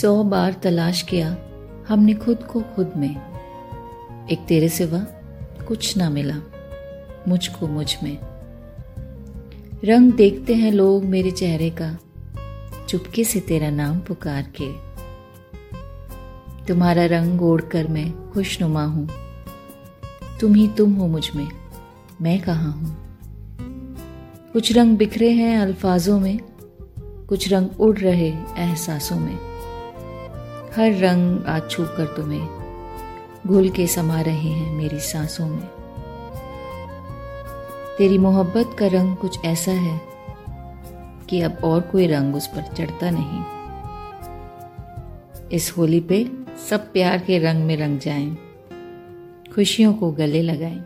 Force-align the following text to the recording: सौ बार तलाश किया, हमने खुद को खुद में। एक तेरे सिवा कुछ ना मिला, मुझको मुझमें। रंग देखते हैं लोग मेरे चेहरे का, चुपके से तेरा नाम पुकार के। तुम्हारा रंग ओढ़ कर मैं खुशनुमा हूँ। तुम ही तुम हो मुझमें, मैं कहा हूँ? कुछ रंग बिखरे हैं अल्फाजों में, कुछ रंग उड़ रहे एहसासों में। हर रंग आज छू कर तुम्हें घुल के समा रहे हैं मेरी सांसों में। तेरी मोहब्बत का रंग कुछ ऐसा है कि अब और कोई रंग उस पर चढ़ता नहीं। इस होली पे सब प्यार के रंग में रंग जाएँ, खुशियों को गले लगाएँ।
सौ 0.00 0.22
बार 0.24 0.52
तलाश 0.52 1.02
किया, 1.02 1.36
हमने 1.88 2.14
खुद 2.14 2.42
को 2.42 2.60
खुद 2.60 2.92
में। 2.96 3.10
एक 4.30 4.38
तेरे 4.48 4.68
सिवा 4.68 4.98
कुछ 5.68 5.96
ना 5.96 6.10
मिला, 6.10 6.36
मुझको 7.28 7.66
मुझमें। 7.66 8.18
रंग 9.84 10.12
देखते 10.12 10.54
हैं 10.54 10.72
लोग 10.72 11.04
मेरे 11.04 11.30
चेहरे 11.30 11.70
का, 11.70 11.98
चुपके 12.88 13.24
से 13.24 13.40
तेरा 13.40 13.70
नाम 13.70 13.98
पुकार 13.98 14.52
के। 14.60 14.72
तुम्हारा 16.66 17.06
रंग 17.06 17.42
ओढ़ 17.42 17.60
कर 17.60 17.88
मैं 17.88 18.30
खुशनुमा 18.30 18.84
हूँ। 18.84 19.08
तुम 20.40 20.54
ही 20.54 20.68
तुम 20.68 20.94
हो 20.94 21.06
मुझमें, 21.06 21.48
मैं 22.22 22.40
कहा 22.40 22.70
हूँ? 22.70 22.96
कुछ 24.52 24.72
रंग 24.72 24.96
बिखरे 24.96 25.30
हैं 25.30 25.58
अल्फाजों 25.58 26.20
में, 26.20 26.38
कुछ 27.28 27.52
रंग 27.52 27.80
उड़ 27.80 27.96
रहे 27.98 28.28
एहसासों 28.58 29.16
में। 29.16 29.51
हर 30.76 30.92
रंग 30.92 31.46
आज 31.46 31.70
छू 31.70 31.84
कर 31.86 32.06
तुम्हें 32.06 33.46
घुल 33.46 33.68
के 33.68 33.86
समा 33.86 34.20
रहे 34.20 34.50
हैं 34.50 34.72
मेरी 34.72 35.00
सांसों 35.00 35.46
में। 35.46 35.66
तेरी 37.98 38.18
मोहब्बत 38.18 38.76
का 38.78 38.86
रंग 38.86 39.16
कुछ 39.16 39.44
ऐसा 39.44 39.72
है 39.72 40.00
कि 41.30 41.40
अब 41.40 41.58
और 41.64 41.80
कोई 41.80 42.06
रंग 42.06 42.36
उस 42.36 42.46
पर 42.46 42.62
चढ़ता 42.74 43.10
नहीं। 43.10 43.42
इस 45.50 45.72
होली 45.76 46.00
पे 46.00 46.24
सब 46.70 46.92
प्यार 46.92 47.18
के 47.18 47.38
रंग 47.38 47.64
में 47.64 47.76
रंग 47.76 47.98
जाएँ, 47.98 48.36
खुशियों 49.54 49.92
को 49.94 50.10
गले 50.12 50.42
लगाएँ। 50.42 50.80